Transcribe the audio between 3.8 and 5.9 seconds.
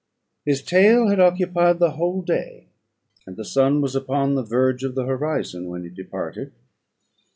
was upon the verge of the horizon when he